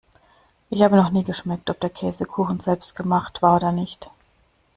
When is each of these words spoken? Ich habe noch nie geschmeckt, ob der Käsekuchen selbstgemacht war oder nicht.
Ich 0.71 0.81
habe 0.81 0.95
noch 0.95 1.11
nie 1.11 1.23
geschmeckt, 1.23 1.69
ob 1.69 1.79
der 1.79 1.91
Käsekuchen 1.91 2.59
selbstgemacht 2.59 3.43
war 3.43 3.57
oder 3.57 3.71
nicht. 3.71 4.09